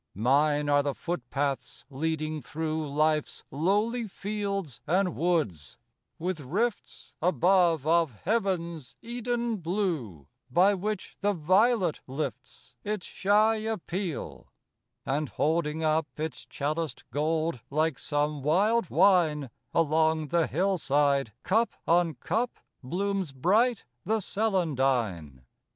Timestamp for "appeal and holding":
13.57-15.83